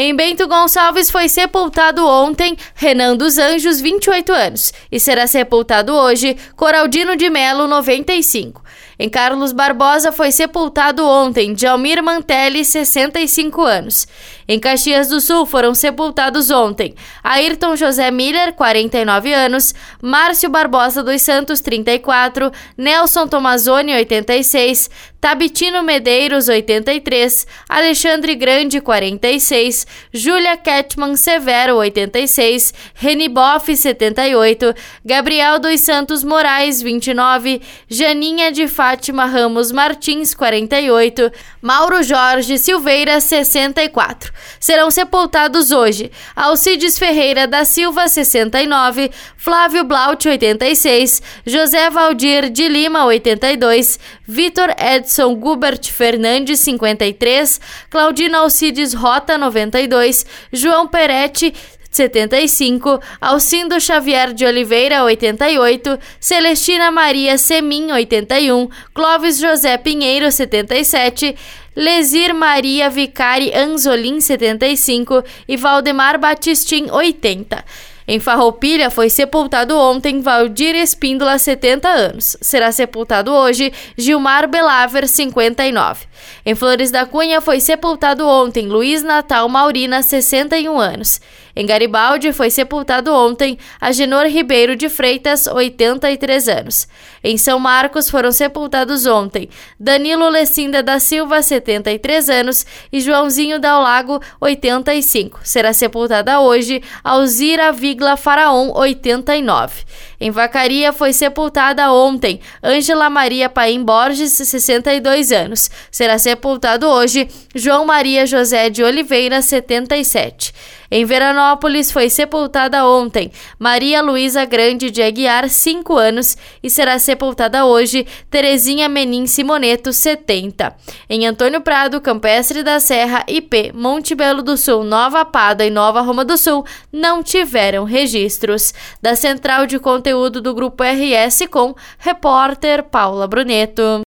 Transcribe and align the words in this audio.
Em 0.00 0.14
Bento 0.14 0.46
Gonçalves 0.46 1.10
foi 1.10 1.28
sepultado 1.28 2.06
ontem 2.06 2.56
Renan 2.72 3.16
dos 3.16 3.36
Anjos, 3.36 3.80
28 3.80 4.32
anos, 4.32 4.72
e 4.92 5.00
será 5.00 5.26
sepultado 5.26 5.92
hoje 5.92 6.36
Coraldino 6.54 7.16
de 7.16 7.28
Melo, 7.28 7.66
95. 7.66 8.62
Em 8.98 9.08
Carlos 9.08 9.52
Barbosa 9.52 10.10
foi 10.10 10.32
sepultado 10.32 11.06
ontem 11.06 11.56
Jalmir 11.56 12.02
Mantelli, 12.02 12.64
65 12.64 13.62
anos. 13.62 14.08
Em 14.50 14.58
Caxias 14.58 15.08
do 15.08 15.20
Sul 15.20 15.44
foram 15.44 15.74
sepultados 15.74 16.50
ontem 16.50 16.94
Ayrton 17.22 17.76
José 17.76 18.10
Miller, 18.10 18.54
49 18.54 19.32
anos, 19.32 19.74
Márcio 20.02 20.48
Barbosa 20.48 21.02
dos 21.02 21.20
Santos, 21.20 21.60
34, 21.60 22.50
Nelson 22.76 23.28
Tomazoni, 23.28 23.94
86, 23.94 24.88
Tabitino 25.20 25.82
Medeiros, 25.82 26.48
83, 26.48 27.46
Alexandre 27.68 28.34
Grande, 28.36 28.80
46, 28.80 29.86
Júlia 30.12 30.56
Ketman 30.56 31.16
Severo, 31.16 31.74
86, 31.76 32.72
Reni 32.94 33.28
Boff, 33.28 33.76
78, 33.76 34.74
Gabriel 35.04 35.58
dos 35.58 35.80
Santos 35.80 36.24
Moraes, 36.24 36.80
29, 36.80 37.60
Janinha 37.88 38.50
de 38.50 38.66
Fátima 38.88 39.26
Ramos 39.26 39.70
Martins, 39.70 40.32
48, 40.32 41.30
Mauro 41.60 42.02
Jorge 42.02 42.56
Silveira, 42.56 43.20
64. 43.20 44.32
Serão 44.58 44.90
sepultados 44.90 45.70
hoje 45.72 46.10
Alcides 46.34 46.98
Ferreira 46.98 47.46
da 47.46 47.66
Silva, 47.66 48.08
69, 48.08 49.10
Flávio 49.36 49.84
Blaut, 49.84 50.26
86, 50.26 51.20
José 51.46 51.90
Valdir 51.90 52.48
de 52.48 52.66
Lima, 52.66 53.04
82, 53.04 54.00
Vitor 54.26 54.70
Edson 54.78 55.34
Gubert 55.34 55.92
Fernandes, 55.92 56.60
53, 56.60 57.60
Claudina 57.90 58.38
Alcides 58.38 58.94
Rota, 58.94 59.36
92, 59.36 60.24
João 60.50 60.88
Peretti, 60.88 61.52
75, 61.90 63.00
Alcindo 63.20 63.80
Xavier 63.80 64.32
de 64.32 64.44
Oliveira, 64.44 65.04
88, 65.04 65.98
Celestina 66.20 66.90
Maria 66.90 67.38
Semin, 67.38 67.90
81, 67.90 68.68
Clóvis 68.94 69.42
José 69.42 69.76
Pinheiro, 69.78 70.30
77, 70.30 71.34
Lesir 71.74 72.34
Maria 72.34 72.90
Vicari 72.90 73.54
Anzolin, 73.54 74.20
75 74.20 75.24
e 75.48 75.56
Valdemar 75.56 76.18
Batistin, 76.18 76.90
80. 76.90 77.64
Em 78.10 78.18
Farroupilha 78.18 78.88
foi 78.88 79.10
sepultado 79.10 79.76
ontem 79.78 80.22
Valdir 80.22 80.74
Espíndola, 80.74 81.36
70 81.36 81.86
anos. 81.86 82.38
Será 82.40 82.72
sepultado 82.72 83.30
hoje 83.30 83.70
Gilmar 83.98 84.48
Belaver, 84.48 85.06
59. 85.06 86.06
Em 86.46 86.54
Flores 86.54 86.90
da 86.90 87.04
Cunha 87.04 87.42
foi 87.42 87.60
sepultado 87.60 88.26
ontem 88.26 88.66
Luiz 88.66 89.02
Natal 89.02 89.46
Maurina, 89.46 90.02
61 90.02 90.80
anos. 90.80 91.20
Em 91.54 91.66
Garibaldi 91.66 92.32
foi 92.32 92.50
sepultado 92.50 93.12
ontem 93.12 93.58
Agenor 93.80 94.26
Ribeiro 94.26 94.76
de 94.76 94.88
Freitas, 94.88 95.48
83 95.48 96.48
anos. 96.48 96.86
Em 97.22 97.36
São 97.36 97.58
Marcos 97.58 98.08
foram 98.08 98.30
sepultados 98.30 99.06
ontem 99.06 99.48
Danilo 99.78 100.28
Lecinda 100.28 100.84
da 100.84 101.00
Silva, 101.00 101.42
73 101.42 102.30
anos, 102.30 102.64
e 102.92 103.00
Joãozinho 103.00 103.58
Dal 103.58 103.82
Lago, 103.82 104.20
85. 104.40 105.40
Será 105.42 105.72
sepultada 105.72 106.40
hoje 106.40 106.80
Alzira 107.02 107.72
Vigla 107.98 108.16
Faraon, 108.16 108.70
89. 108.76 109.82
Em 110.20 110.30
Vacaria 110.30 110.92
foi 110.92 111.12
sepultada 111.12 111.92
ontem 111.92 112.40
Ângela 112.62 113.10
Maria 113.10 113.48
Paim 113.48 113.82
Borges, 113.82 114.30
62 114.30 115.32
anos. 115.32 115.68
Será 115.90 116.16
sepultado 116.16 116.86
hoje 116.86 117.28
João 117.52 117.84
Maria 117.84 118.24
José 118.24 118.70
de 118.70 118.84
Oliveira, 118.84 119.42
77. 119.42 120.54
Em 120.90 121.04
Veranópolis 121.04 121.92
foi 121.92 122.08
sepultada 122.08 122.86
ontem 122.86 123.30
Maria 123.58 124.00
Luísa 124.00 124.44
Grande 124.44 124.90
de 124.90 125.02
Aguiar, 125.02 125.48
5 125.48 125.96
anos, 125.96 126.36
e 126.62 126.70
será 126.70 126.98
sepultada 126.98 127.66
hoje 127.66 128.06
Terezinha 128.30 128.88
Menin 128.88 129.26
Simoneto, 129.26 129.92
70. 129.92 130.74
Em 131.08 131.26
Antônio 131.26 131.60
Prado, 131.60 132.00
Campestre 132.00 132.62
da 132.62 132.80
Serra, 132.80 133.24
IP, 133.28 133.72
Monte 133.74 134.14
Belo 134.14 134.42
do 134.42 134.56
Sul, 134.56 134.82
Nova 134.82 135.24
Pada 135.24 135.64
e 135.64 135.70
Nova 135.70 136.00
Roma 136.00 136.24
do 136.24 136.38
Sul 136.38 136.64
não 136.92 137.22
tiveram 137.22 137.84
registros. 137.84 138.72
Da 139.02 139.14
Central 139.14 139.66
de 139.66 139.78
Conteúdo 139.78 140.40
do 140.40 140.54
Grupo 140.54 140.82
RS 140.82 141.46
com 141.50 141.74
repórter 141.98 142.82
Paula 142.82 143.26
Bruneto. 143.26 143.96